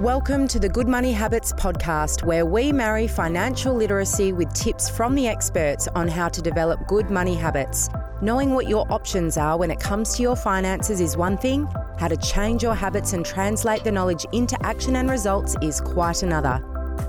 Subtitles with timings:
[0.00, 5.14] Welcome to the Good Money Habits podcast, where we marry financial literacy with tips from
[5.14, 7.88] the experts on how to develop good money habits.
[8.20, 12.08] Knowing what your options are when it comes to your finances is one thing, how
[12.08, 16.60] to change your habits and translate the knowledge into action and results is quite another.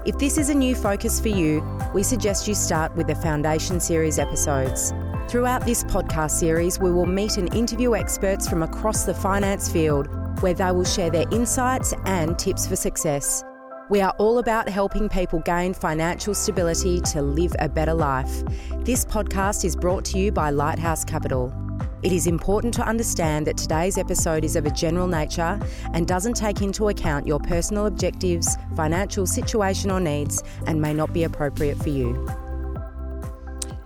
[0.06, 3.80] If this is a new focus for you, we suggest you start with the Foundation
[3.80, 4.94] Series episodes.
[5.28, 10.08] Throughout this podcast series, we will meet and interview experts from across the finance field
[10.42, 13.44] where they will share their insights and tips for success.
[13.90, 18.44] We are all about helping people gain financial stability to live a better life.
[18.80, 21.54] This podcast is brought to you by Lighthouse Capital.
[22.02, 25.60] It is important to understand that today's episode is of a general nature
[25.94, 31.14] and doesn't take into account your personal objectives, financial situation, or needs and may not
[31.14, 32.28] be appropriate for you.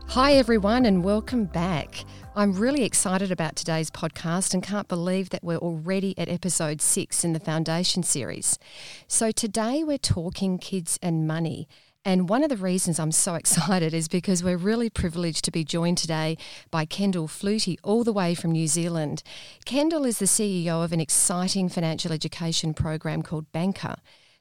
[0.07, 2.03] Hi, everyone, and welcome back.
[2.39, 7.25] I'm really excited about today's podcast and can't believe that we're already at episode six
[7.25, 8.57] in the Foundation series.
[9.09, 11.67] So, today we're talking kids and money.
[12.05, 15.65] And one of the reasons I'm so excited is because we're really privileged to be
[15.65, 16.37] joined today
[16.71, 19.21] by Kendall Flutey, all the way from New Zealand.
[19.65, 23.97] Kendall is the CEO of an exciting financial education program called Banqer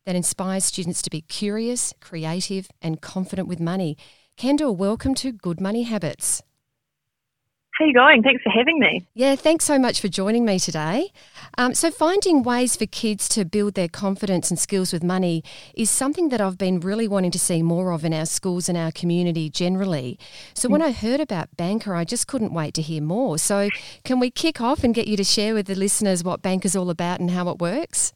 [0.06, 3.96] that inspires students to be curious, creative, and confident with money.
[4.36, 6.44] Kendall, welcome to Good Money Habits.
[7.78, 8.24] How are you going?
[8.24, 9.06] Thanks for having me.
[9.14, 11.12] Yeah, thanks so much for joining me today.
[11.56, 15.88] Um, so, finding ways for kids to build their confidence and skills with money is
[15.88, 18.90] something that I've been really wanting to see more of in our schools and our
[18.90, 20.18] community generally.
[20.54, 23.38] So, when I heard about Banqer, I just couldn't wait to hear more.
[23.38, 23.68] So,
[24.02, 26.90] can we kick off and get you to share with the listeners what Banqer's all
[26.90, 28.12] about and how it works?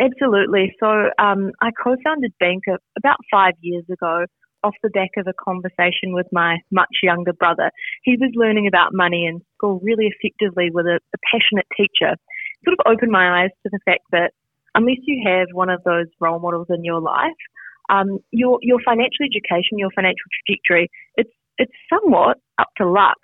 [0.00, 0.72] Absolutely.
[0.78, 0.86] So,
[1.18, 4.26] um, I co founded Banqer about five years ago
[4.62, 7.70] off the back of a conversation with my much younger brother.
[8.02, 12.16] He was learning about money in school really effectively with a, a passionate teacher.
[12.64, 14.32] Sort of opened my eyes to the fact that
[14.74, 17.40] unless you have one of those role models in your life,
[17.90, 23.18] um, your your financial education, your financial trajectory, it's it's somewhat up to luck.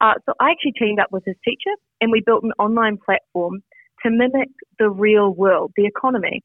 [0.00, 3.62] Uh, so I actually teamed up with his teacher, and we built an online platform
[4.02, 6.42] to mimic the real world, the economy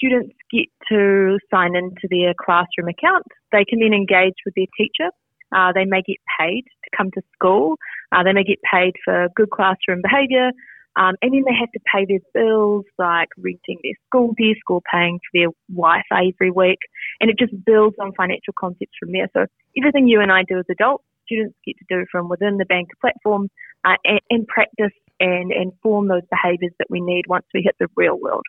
[0.00, 3.26] students get to sign into their classroom account.
[3.52, 5.10] They can then engage with their teacher.
[5.54, 7.76] Uh, they may get paid to come to school.
[8.12, 10.50] Uh, they may get paid for good classroom behaviour.
[10.96, 14.80] Um, and then they have to pay their bills like renting their school desk or
[14.92, 16.78] paying for their Wi-Fi every week.
[17.20, 19.28] And it just builds on financial concepts from there.
[19.32, 19.46] So
[19.78, 22.88] everything you and I do as adults, students get to do from within the bank
[23.00, 23.48] platform
[23.84, 27.76] uh, and, and practice and, and form those behaviours that we need once we hit
[27.78, 28.44] the real world.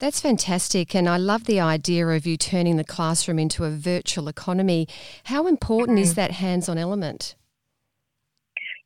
[0.00, 0.94] That's fantastic.
[0.94, 4.86] And I love the idea of you turning the classroom into a virtual economy.
[5.24, 6.02] How important mm.
[6.02, 7.34] is that hands on element?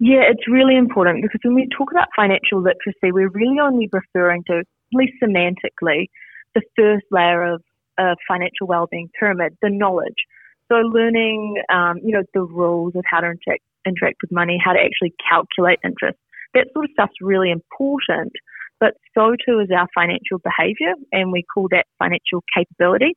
[0.00, 4.42] Yeah, it's really important because when we talk about financial literacy, we're really only referring
[4.48, 6.08] to, at least semantically,
[6.54, 7.62] the first layer of
[7.98, 10.26] a financial well-being pyramid, the knowledge.
[10.68, 14.72] So learning, um, you know, the rules of how to interact, interact with money, how
[14.72, 16.18] to actually calculate interest.
[16.54, 18.32] That sort of stuff's really important
[18.82, 23.14] but so too is our financial behaviour, and we call that financial capability.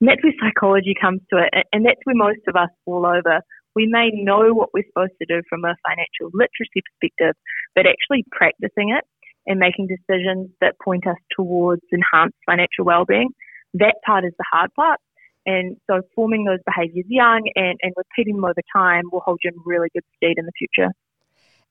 [0.00, 3.44] And that's where psychology comes to it, and that's where most of us fall over.
[3.76, 7.36] We may know what we're supposed to do from a financial literacy perspective,
[7.76, 9.04] but actually practicing it
[9.46, 13.28] and making decisions that point us towards enhanced financial well-being,
[13.74, 14.98] that part is the hard part.
[15.44, 19.50] And so forming those behaviours young and, and repeating them over time will hold you
[19.50, 20.90] in really good stead in the future.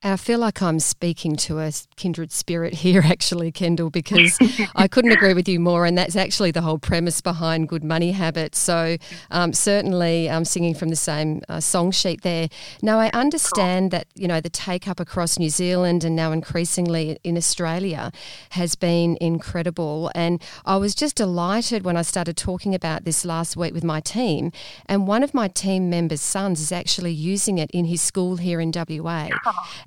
[0.03, 4.39] I feel like I'm speaking to a kindred spirit here, actually, Kendall, because
[4.75, 5.85] I couldn't agree with you more.
[5.85, 8.57] And that's actually the whole premise behind Good Money Habits.
[8.57, 8.97] So,
[9.29, 12.49] um, certainly, I'm singing from the same uh, song sheet there.
[12.81, 17.19] Now, I understand that, you know, the take up across New Zealand and now increasingly
[17.23, 18.11] in Australia
[18.51, 20.11] has been incredible.
[20.15, 23.99] And I was just delighted when I started talking about this last week with my
[23.99, 24.51] team.
[24.87, 28.59] And one of my team members' sons is actually using it in his school here
[28.59, 29.29] in WA.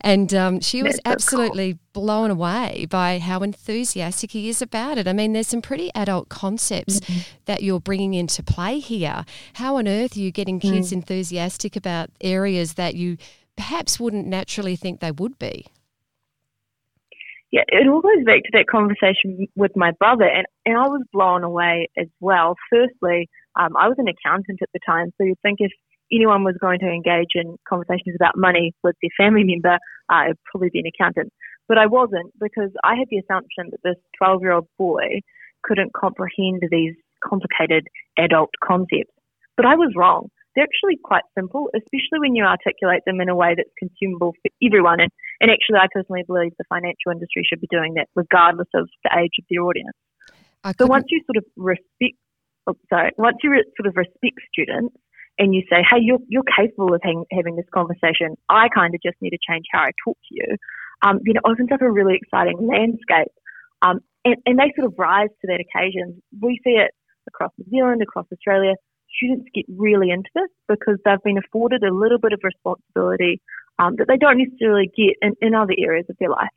[0.05, 2.05] And um, she was absolutely cool.
[2.05, 5.09] blown away by how enthusiastic he is about it.
[5.09, 7.21] I mean, there's some pretty adult concepts mm-hmm.
[7.47, 9.25] that you're bringing into play here.
[9.55, 10.97] How on earth are you getting kids mm.
[10.97, 13.17] enthusiastic about areas that you
[13.57, 15.67] perhaps wouldn't naturally think they would be?
[17.51, 21.03] Yeah, it all goes back to that conversation with my brother, and, and I was
[21.13, 22.57] blown away as well.
[22.69, 25.71] Firstly, um, I was an accountant at the time, so you'd think if
[26.13, 29.79] anyone was going to engage in conversations about money with their family member,
[30.09, 31.33] uh, it'd probably be an accountant.
[31.69, 35.21] But I wasn't because I had the assumption that this 12 year old boy
[35.63, 39.13] couldn't comprehend these complicated adult concepts.
[39.57, 40.29] But I was wrong.
[40.55, 44.51] They're actually quite simple, especially when you articulate them in a way that's consumable for
[44.63, 45.01] everyone.
[45.01, 45.11] And,
[45.41, 49.11] and actually, I personally believe the financial industry should be doing that regardless of the
[49.19, 49.97] age of their audience.
[50.79, 52.17] So once you sort of respect,
[52.67, 54.97] oh, sorry, once you re- sort of respect students
[55.39, 59.01] and you say, hey, you're, you're capable of hang, having this conversation, I kind of
[59.03, 60.57] just need to change how I talk to you,
[61.03, 63.33] um, then it opens up a really exciting landscape.
[63.83, 66.23] Um, and, and they sort of rise to that occasion.
[66.41, 66.93] We see it
[67.27, 68.75] across New Zealand, across Australia.
[69.17, 73.41] Students get really into this because they've been afforded a little bit of responsibility
[73.79, 76.49] um, that they don't necessarily get in, in other areas of their life.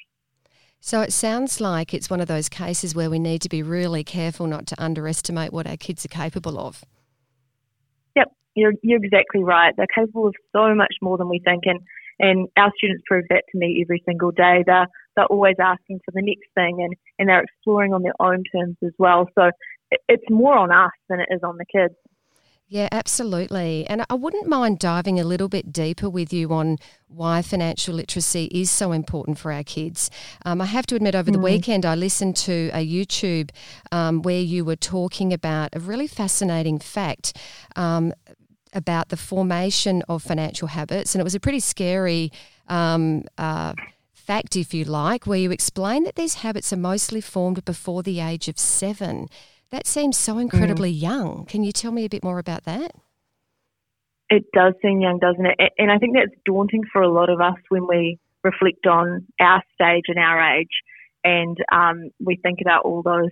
[0.80, 4.04] So it sounds like it's one of those cases where we need to be really
[4.04, 6.84] careful not to underestimate what our kids are capable of.
[8.16, 9.74] Yep, you're, you're exactly right.
[9.78, 11.80] They're capable of so much more than we think, and,
[12.20, 14.64] and our students prove that to me every single day.
[14.66, 18.44] They're, they're always asking for the next thing, and, and they're exploring on their own
[18.54, 19.30] terms as well.
[19.38, 19.52] So
[20.10, 21.96] it's more on us than it is on the kids.
[22.70, 23.88] Yeah, absolutely.
[23.88, 28.50] And I wouldn't mind diving a little bit deeper with you on why financial literacy
[28.52, 30.12] is so important for our kids.
[30.46, 31.44] Um, I have to admit, over the mm.
[31.44, 33.52] weekend, I listened to a YouTube
[33.94, 37.38] um, where you were talking about a really fascinating fact.
[37.78, 38.12] Um,
[38.78, 42.32] about the formation of financial habits, and it was a pretty scary
[42.70, 43.74] um, uh,
[44.14, 48.20] fact, if you like, where you explain that these habits are mostly formed before the
[48.20, 49.28] age of seven.
[49.72, 51.02] That seems so incredibly mm.
[51.02, 51.46] young.
[51.46, 52.92] Can you tell me a bit more about that?
[54.30, 55.74] It does seem young, doesn't it?
[55.78, 59.64] And I think that's daunting for a lot of us when we reflect on our
[59.74, 60.76] stage and our age,
[61.24, 63.32] and um, we think about all those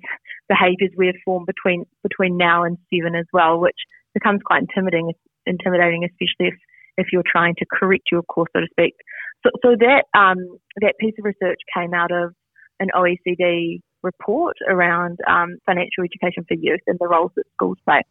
[0.49, 3.77] behaviours we have formed between between now and seven as well, which
[4.13, 5.11] becomes quite intimidating,
[5.45, 6.55] intimidating, especially if
[6.97, 8.95] if you're trying to correct your course, so to speak.
[9.43, 12.33] So, so that um, that piece of research came out of
[12.79, 18.01] an OECD report around um, financial education for youth and the roles that schools play.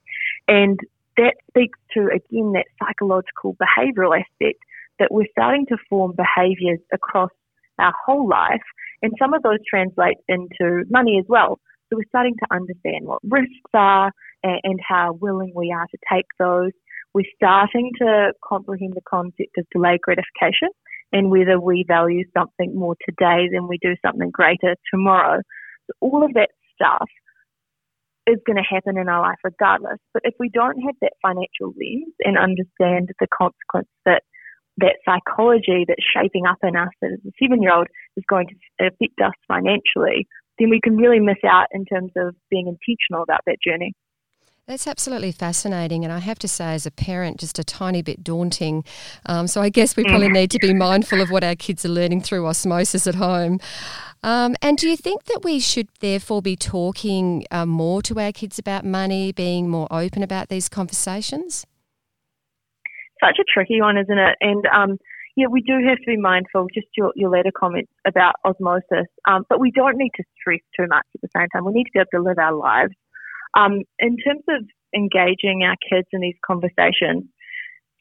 [0.48, 0.78] And
[1.16, 4.58] that speaks to, again, that psychological behavioural aspect
[4.98, 7.30] that we're starting to form behaviours across
[7.78, 8.62] our whole life.
[9.02, 11.60] And some of those translate into money as well.
[11.88, 14.10] So we're starting to understand what risks are
[14.42, 16.72] and, and how willing we are to take those.
[17.14, 20.68] We're starting to comprehend the concept of delayed gratification
[21.12, 25.40] and whether we value something more today than we do something greater tomorrow
[26.00, 27.08] all of that stuff
[28.26, 29.98] is going to happen in our life regardless.
[30.12, 34.22] But if we don't have that financial lens and understand the consequence that
[34.78, 37.86] that psychology that's shaping up in us as a seven year old
[38.16, 40.26] is going to affect us financially,
[40.58, 43.92] then we can really miss out in terms of being intentional about that journey.
[44.66, 46.04] That's absolutely fascinating.
[46.04, 48.82] And I have to say, as a parent, just a tiny bit daunting.
[49.26, 50.32] Um, so I guess we probably mm.
[50.32, 53.60] need to be mindful of what our kids are learning through osmosis at home.
[54.22, 58.32] Um, and do you think that we should therefore be talking uh, more to our
[58.32, 61.66] kids about money, being more open about these conversations?
[63.22, 64.36] Such a tricky one, isn't it?
[64.40, 64.98] And um,
[65.36, 69.44] yeah, we do have to be mindful, just your, your later comments about osmosis, um,
[69.50, 71.66] but we don't need to stress too much at the same time.
[71.66, 72.94] We need to be able to live our lives.
[73.56, 77.24] Um, in terms of engaging our kids in these conversations,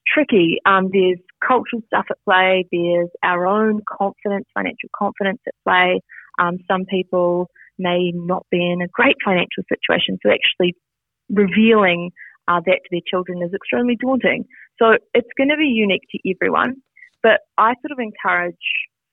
[0.07, 0.57] tricky.
[0.65, 2.65] Um, there's cultural stuff at play.
[2.71, 6.01] There's our own confidence, financial confidence at play.
[6.39, 10.75] Um, some people may not be in a great financial situation, so actually
[11.29, 12.11] revealing
[12.47, 14.45] uh, that to their children is extremely daunting.
[14.81, 16.75] So it's going to be unique to everyone.
[17.21, 18.55] But I sort of encourage,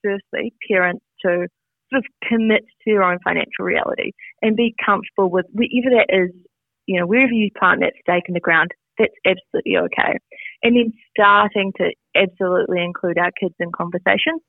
[0.02, 1.46] firstly, parents to
[1.92, 6.30] sort of commit to their own financial reality and be comfortable with wherever that is,
[6.86, 10.18] you know, wherever you plant that stake in the ground, that's absolutely okay.
[10.62, 14.42] And then starting to absolutely include our kids in conversations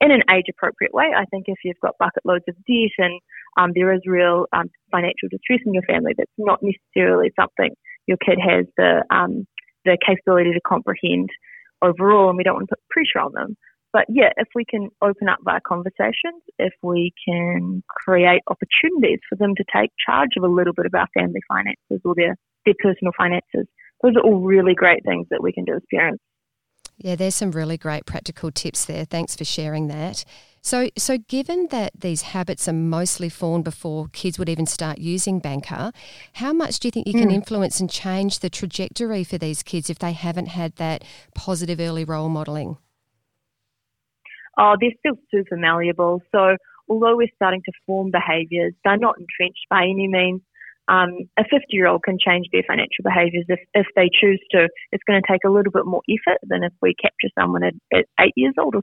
[0.00, 1.10] in an age appropriate way.
[1.16, 3.20] I think if you've got bucket loads of debt and
[3.56, 7.70] um, there is real um, financial distress in your family, that's not necessarily something
[8.06, 9.46] your kid has the um,
[9.84, 11.28] the capability to comprehend
[11.82, 13.56] overall, and we don't want to put pressure on them.
[13.92, 19.36] But yeah, if we can open up our conversations, if we can create opportunities for
[19.36, 22.74] them to take charge of a little bit of our family finances or their, their
[22.82, 23.66] personal finances,
[24.02, 26.22] those are all really great things that we can do as parents.
[26.98, 29.04] Yeah, there's some really great practical tips there.
[29.04, 30.24] Thanks for sharing that.
[30.60, 35.40] So, so given that these habits are mostly formed before kids would even start using
[35.40, 35.92] Banqer,
[36.34, 37.34] how much do you think you can mm.
[37.34, 41.02] influence and change the trajectory for these kids if they haven't had that
[41.34, 42.76] positive early role modelling?
[44.58, 46.20] Oh, they're still super malleable.
[46.32, 46.56] So,
[46.88, 50.42] although we're starting to form behaviours, they're not entrenched by any means
[50.88, 54.68] um, a 50 year old can change their financial behaviours if, if they choose to.
[54.90, 57.74] It's going to take a little bit more effort than if we capture someone at,
[57.92, 58.82] at eight years old or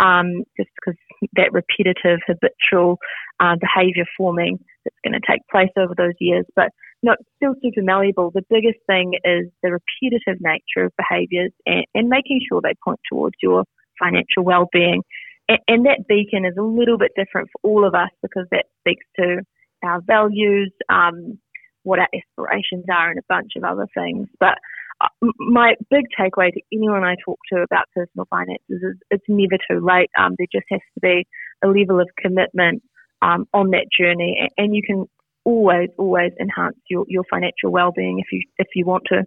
[0.00, 0.98] 10, um, just because
[1.34, 2.98] that repetitive, habitual
[3.40, 6.44] uh, behaviour forming that's going to take place over those years.
[6.54, 6.68] But
[7.02, 8.30] no, still super malleable.
[8.34, 13.00] The biggest thing is the repetitive nature of behaviours and, and making sure they point
[13.10, 13.64] towards your
[13.98, 15.02] financial well-being.
[15.48, 18.66] And, and that beacon is a little bit different for all of us because that
[18.80, 19.42] speaks to
[19.84, 21.38] our values, um,
[21.82, 24.28] what our aspirations are, and a bunch of other things.
[24.40, 24.58] But
[25.00, 29.58] uh, my big takeaway to anyone I talk to about personal finances is it's never
[29.70, 30.10] too late.
[30.18, 31.26] Um, there just has to be
[31.62, 32.82] a level of commitment
[33.22, 35.06] um, on that journey, and you can
[35.44, 39.24] always, always enhance your, your financial well-being if you if you want to.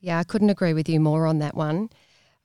[0.00, 1.90] Yeah, I couldn't agree with you more on that one.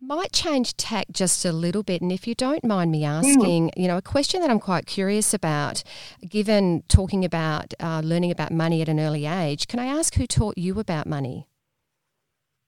[0.06, 3.72] Might change tack just a little bit, and if you don't mind me asking, mm.
[3.78, 5.82] you know, a question that I'm quite curious about,
[6.28, 10.28] given talking about uh, learning about money at an early age, can I ask who
[10.28, 11.48] taught you about money?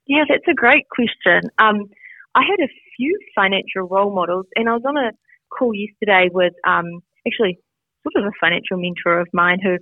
[0.08, 1.52] Yeah, that's a great question.
[1.60, 1.90] Um,
[2.36, 5.12] I had a few financial role models, and I was on a
[5.50, 7.60] call yesterday with um, actually
[8.04, 9.74] sort of a financial mentor of mine who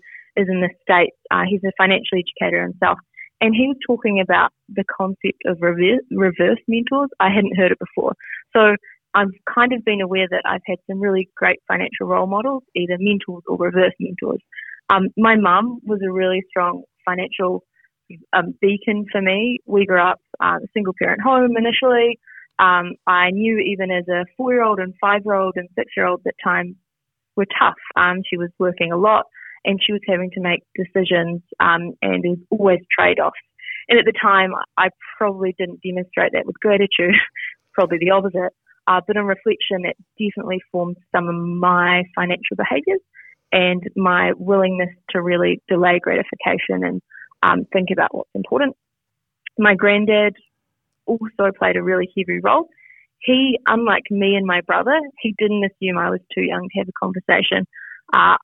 [0.41, 1.15] is in the States.
[1.29, 2.98] Uh, he's a financial educator himself.
[3.44, 7.10] And he was talking about the concept of reverse, reverse mentors.
[7.20, 8.14] I hadn't heard it before.
[8.56, 8.78] So
[9.14, 12.96] I've kind of been aware that I've had some really great financial role models, either
[12.98, 14.40] mentors or reverse mentors.
[14.90, 17.66] Um, my mum was a really strong financial
[18.32, 19.60] um, beacon for me.
[19.66, 22.20] We grew up uh, a single parent home initially.
[22.60, 25.92] Um, I knew even as a four year old and five year old and six
[25.98, 26.76] year old that times
[27.36, 27.76] were tough.
[27.98, 29.26] Um, she was working a lot
[29.65, 33.38] and she was having to make decisions um, and there's always trade offs.
[33.89, 37.15] And at the time, I probably didn't demonstrate that with gratitude,
[37.74, 38.53] probably the opposite.
[38.88, 43.00] Uh, but in reflection, it definitely formed some of my financial behaviours
[43.51, 47.01] and my willingness to really delay gratification and
[47.43, 48.75] um, think about what's important.
[49.58, 50.36] My granddad
[51.05, 52.67] also played a really heavy role.
[53.20, 56.88] He, unlike me and my brother, he didn't assume I was too young to have
[56.89, 57.65] a conversation.
[58.13, 58.36] Uh,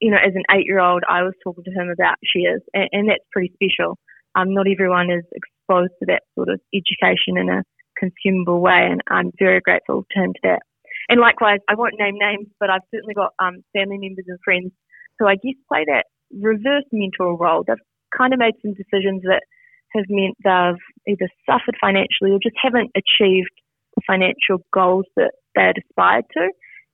[0.00, 2.88] you know, as an eight year old, I was talking to him about shares, and,
[2.92, 3.98] and that's pretty special.
[4.34, 7.64] Um, not everyone is exposed to that sort of education in a
[7.98, 10.62] consumable way, and I'm very grateful to him for that.
[11.08, 14.72] And likewise, I won't name names, but I've certainly got um, family members and friends
[15.18, 17.64] who I guess play that reverse mentor role.
[17.66, 17.76] They've
[18.16, 19.42] kind of made some decisions that
[19.96, 23.50] have meant they've either suffered financially or just haven't achieved
[23.96, 26.48] the financial goals that they had aspired to.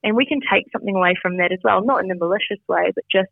[0.05, 2.93] And we can take something away from that as well, not in a malicious way,
[2.95, 3.31] but just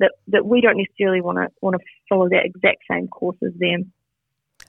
[0.00, 3.52] that, that we don't necessarily want to want to follow that exact same course as
[3.58, 3.92] them.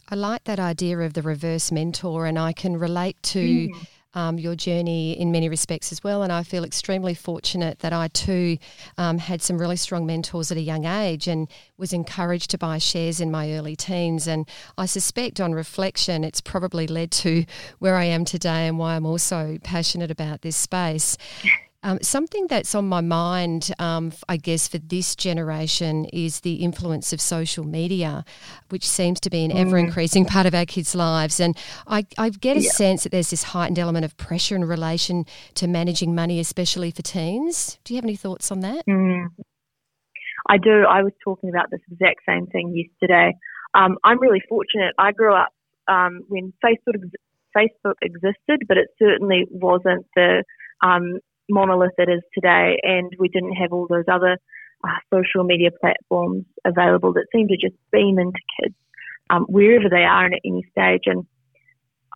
[0.07, 4.39] I like that idea of the reverse mentor, and I can relate to mm um,
[4.39, 6.23] your journey in many respects as well.
[6.23, 8.57] And I feel extremely fortunate that I too
[8.97, 11.47] um, had some really strong mentors at a young age and
[11.77, 14.27] was encouraged to buy shares in my early teens.
[14.27, 14.47] And
[14.77, 17.45] I suspect on reflection, it's probably led to
[17.79, 21.17] where I am today and why I'm also passionate about this space.
[21.81, 27.13] Um, something that's on my mind, um, I guess, for this generation is the influence
[27.13, 28.25] of social media,
[28.67, 29.59] which seems to be an mm.
[29.59, 31.39] ever increasing part of our kids' lives.
[31.39, 31.57] And
[31.87, 32.71] I, I get a yeah.
[32.71, 37.01] sense that there's this heightened element of pressure in relation to managing money, especially for
[37.01, 37.79] teens.
[37.85, 38.85] Do you have any thoughts on that?
[38.85, 39.27] Mm.
[40.49, 40.83] I do.
[40.89, 43.37] I was talking about this exact same thing yesterday.
[43.73, 44.95] Um, I'm really fortunate.
[44.97, 45.53] I grew up
[45.87, 47.09] um, when Facebook
[47.55, 50.43] Facebook existed, but it certainly wasn't the
[50.83, 51.19] um,
[51.49, 54.37] monolith it is today, and we didn't have all those other
[54.83, 58.75] uh, social media platforms available that seem to just beam into kids
[59.29, 61.03] um, wherever they are and at any stage.
[61.05, 61.25] And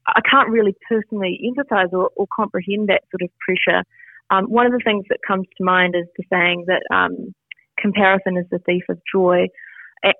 [0.07, 3.83] I can't really personally empathize or, or comprehend that sort of pressure.
[4.29, 7.33] Um, one of the things that comes to mind is the saying that um,
[7.79, 9.47] comparison is the thief of joy.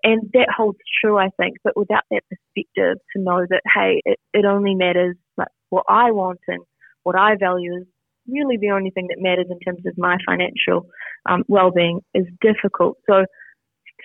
[0.04, 4.18] And that holds true, I think, but without that perspective to know that, hey, it,
[4.34, 6.62] it only matters like what I want and
[7.04, 7.88] what I value is
[8.28, 10.88] really the only thing that matters in terms of my financial
[11.30, 12.98] um, well-being is difficult.
[13.10, 13.26] So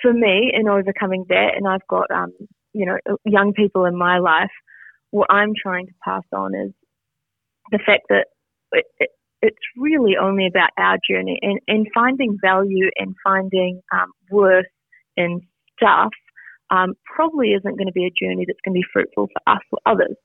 [0.03, 2.33] for me, in overcoming that, and I've got um,
[2.73, 4.51] you know young people in my life,
[5.11, 6.73] what I'm trying to pass on is
[7.71, 8.27] the fact that
[8.73, 9.11] it, it,
[9.43, 14.67] it's really only about our journey and, and finding value and finding um, worth
[15.17, 15.41] in
[15.77, 16.11] stuff
[16.71, 19.63] um, probably isn't going to be a journey that's going to be fruitful for us
[19.73, 20.17] or others.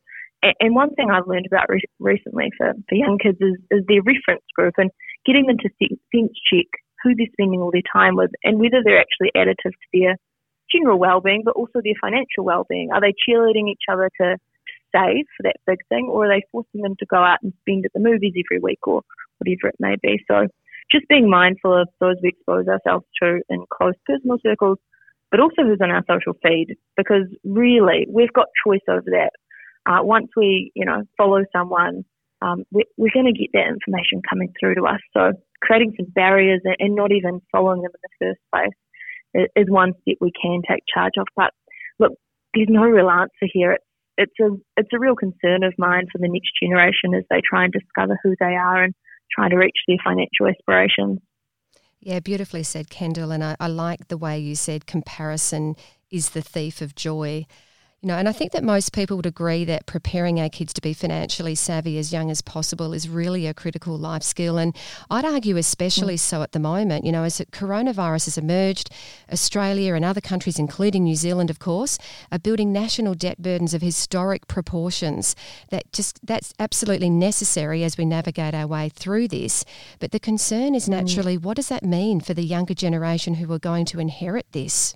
[0.59, 4.01] And one thing I've learned about re- recently for, for young kids is, is their
[4.01, 4.91] reference group and
[5.25, 6.67] getting them to sense check
[7.01, 10.17] who they're spending all their time with and whether they're actually additive to their
[10.71, 12.89] general well-being, but also their financial well-being.
[12.91, 14.37] Are they cheerleading each other to,
[14.93, 17.85] save for that big thing, or are they forcing them to go out and spend
[17.85, 19.01] at the movies every week or
[19.39, 20.23] whatever it may be?
[20.29, 20.47] So
[20.91, 24.77] just being mindful of those we expose ourselves to in close personal circles,
[25.31, 29.31] but also who's on our social feed, because really we've got choice over that
[29.85, 32.05] uh, once we, you know, follow someone,
[32.41, 34.99] um, we, we're, going to get that information coming through to us.
[35.13, 38.75] So creating some barriers and, not even following them in the first place
[39.33, 41.27] is, is, one step we can take charge of.
[41.35, 41.51] But
[41.99, 42.13] look,
[42.53, 43.73] there's no real answer here.
[43.73, 43.83] It's,
[44.15, 47.63] it's a it's a real concern of mine for the next generation as they try
[47.63, 48.93] and discover who they are and
[49.31, 51.19] try to reach their financial aspirations.
[51.99, 53.31] Yeah, beautifully said, Kendall.
[53.31, 55.75] And I, I like the way you said comparison
[56.11, 57.45] is the thief of joy.
[58.03, 60.81] You know, and I think that most people would agree that preparing our kids to
[60.81, 64.57] be financially savvy as young as possible is really a critical life skill.
[64.57, 64.75] And
[65.09, 68.89] I'd argue especially so at the moment, you know, as coronavirus has emerged,
[69.31, 71.97] Australia and other countries, including New Zealand, of course,
[72.29, 75.33] are building national debt burdens of historic proportions.
[75.69, 79.63] That just that's absolutely necessary as we navigate our way through this.
[79.99, 80.89] But the concern is mm.
[80.89, 84.93] naturally, what does that mean for the younger generation who are going to inherit this?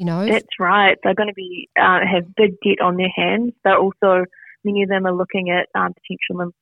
[0.00, 0.96] You know, that's right.
[1.04, 3.52] They're going to be uh, have big debt on their hands.
[3.62, 4.24] They're also
[4.64, 6.54] many of them are looking at um, potential,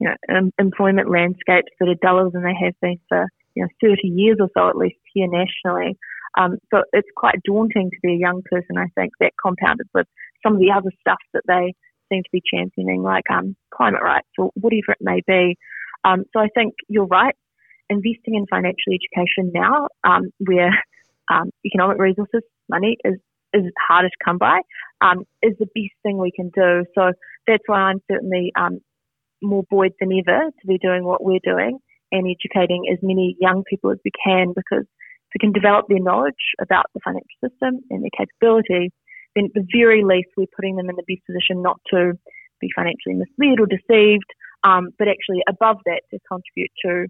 [0.00, 3.68] you know, um, employment landscapes that are duller than they have been for you know
[3.80, 5.96] 30 years or so at least here nationally.
[6.36, 8.76] Um, so it's quite daunting to be a young person.
[8.76, 10.08] I think that compounded with
[10.42, 11.74] some of the other stuff that they
[12.12, 15.56] seem to be championing, like um, climate rights or whatever it may be.
[16.02, 17.36] Um, so I think you're right.
[17.88, 20.72] Investing in financial education now, um, where
[21.30, 23.18] um, economic resources money is
[23.52, 24.60] is harder to come by,
[25.00, 26.84] um, is the best thing we can do.
[26.94, 27.12] So
[27.46, 28.78] that's why I'm certainly um,
[29.42, 31.78] more buoyed than ever to be doing what we're doing
[32.12, 36.00] and educating as many young people as we can because if we can develop their
[36.00, 38.90] knowledge about the financial system and their capability,
[39.34, 42.12] then at the very least we're putting them in the best position not to
[42.60, 44.26] be financially misled or deceived,
[44.64, 47.06] um, but actually above that to contribute to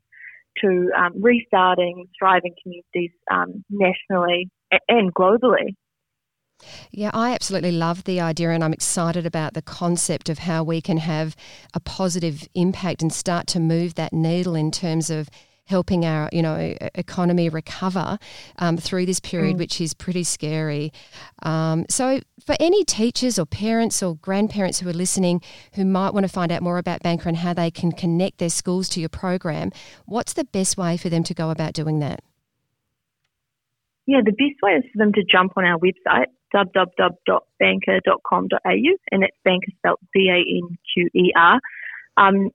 [0.62, 4.50] to um, restarting thriving communities um, nationally
[4.88, 5.74] and globally.
[6.90, 10.80] Yeah, I absolutely love the idea, and I'm excited about the concept of how we
[10.80, 11.34] can have
[11.74, 15.30] a positive impact and start to move that needle in terms of
[15.70, 18.18] helping our you know economy recover
[18.58, 19.60] um, through this period, mm.
[19.60, 20.92] which is pretty scary.
[21.42, 25.40] Um, so, for any teachers or parents or grandparents who are listening
[25.74, 28.50] who might want to find out more about Banqer and how they can connect their
[28.50, 29.70] schools to your program,
[30.06, 32.20] what's the best way for them to go about doing that?
[34.06, 39.36] Yeah, the best way is for them to jump on our website www.banqer.com.au, and that's
[39.46, 41.60] banqer spelled B A N Q E R.
[42.16, 42.50] Um,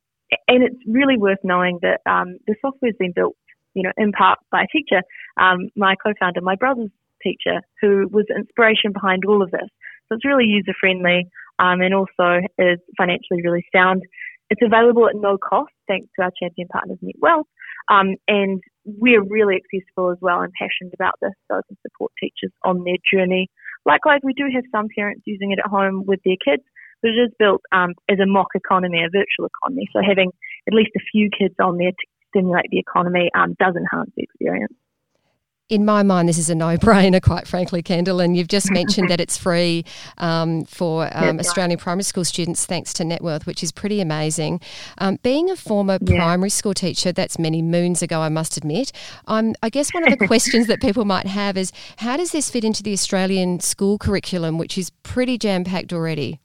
[0.48, 3.36] and it's really worth knowing that um, the software has been built,
[3.74, 5.02] you know, in part by a teacher,
[5.40, 9.70] um, my co-founder, my brother's teacher, who was inspiration behind all of this.
[10.08, 11.26] So it's really user friendly
[11.60, 14.04] um, and also is financially really sound.
[14.50, 17.46] It's available at no cost thanks to our champion partners, NetWealth.
[17.90, 22.12] Um, and we're really accessible as well and passionate about this so I can support
[22.20, 23.50] teachers on their journey.
[23.86, 26.64] Likewise, we do have some parents using it at home with their kids,
[27.06, 29.88] but it is built um, as a mock economy, a virtual economy.
[29.94, 30.32] So having
[30.68, 34.24] at least a few kids on there to stimulate the economy um, does enhance the
[34.24, 34.74] experience
[35.68, 38.20] in my mind, this is a no-brainer, quite frankly, Kendall.
[38.20, 39.84] And you've just mentioned that it's free
[40.20, 44.62] um, for um, Australian primary school students, thanks to NetWealth, which is pretty amazing.
[45.00, 46.18] Um, being a former yeah.
[46.18, 48.92] primary school teacher, that's many moons ago, I must admit.
[49.26, 52.48] Um, I guess one of the questions that people might have is, how does this
[52.48, 56.40] fit into the Australian school curriculum, which is pretty jam-packed already?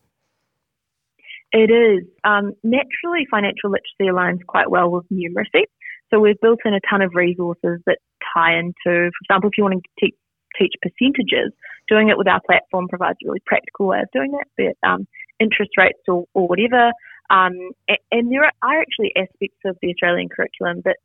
[1.52, 2.06] It is.
[2.24, 5.64] Um, naturally, financial literacy aligns quite well with numeracy.
[6.10, 7.98] So we've built in a ton of resources that
[8.34, 10.14] tie into, for example, if you want to teach,
[10.58, 11.52] teach percentages,
[11.88, 14.78] doing it with our platform provides a really practical way of doing that, be it
[14.86, 15.06] um,
[15.38, 16.92] interest rates or, or whatever.
[17.30, 17.54] Um,
[17.88, 20.96] and, and, there are actually aspects of the Australian curriculum that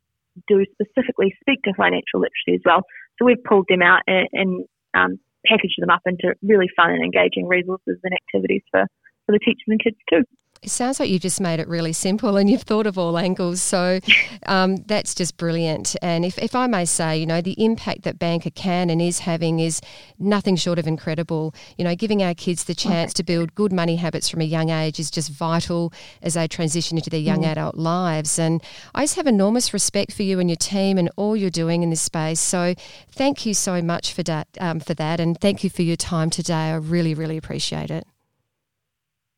[0.47, 2.81] do specifically speak to financial literacy as well.
[3.17, 4.65] So we've pulled them out and, and
[4.97, 8.85] um, packaged them up into really fun and engaging resources and activities for,
[9.25, 10.23] for the teachers and kids too.
[10.65, 13.61] It sounds like you've just made it really simple and you've thought of all angles.
[13.61, 13.99] So
[14.47, 15.95] um, that's just brilliant.
[16.01, 19.19] And if, if I may say, you know, the impact that Banqer can and is
[19.19, 19.79] having is
[20.17, 21.53] nothing short of incredible.
[21.77, 24.71] You know, giving our kids the chance to build good money habits from a young
[24.71, 27.47] age is just vital as they transition into their young mm.
[27.51, 28.39] adult lives.
[28.39, 28.63] And
[28.95, 31.91] I just have enormous respect for you and your team and all you're doing in
[31.91, 32.39] this space.
[32.39, 32.73] So
[33.11, 34.47] thank you so much for that.
[34.59, 36.53] Um, for that, and thank you for your time today.
[36.53, 38.07] I really, really appreciate it.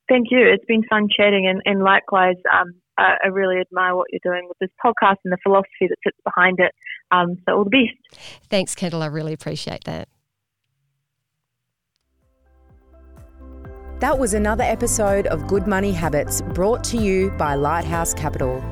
[0.09, 0.39] Thank you.
[0.39, 4.47] It's been fun chatting, and, and likewise, um, I, I, really admire what you're doing
[4.47, 6.71] with this podcast and the philosophy that sits behind it.
[7.11, 8.21] Um, so, all the best.
[8.49, 9.03] Thanks, Kendall.
[9.03, 10.07] I really appreciate that.
[13.99, 18.63] That was another episode of Good Money Habits brought to you by Lighthouse Capital.